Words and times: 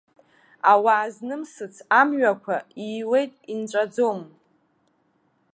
Ауаа 0.71 1.07
знымсыц 1.15 1.75
амҩақәа 1.99 2.57
ииуеит 2.85 3.33
инҵәаӡом. 3.53 4.19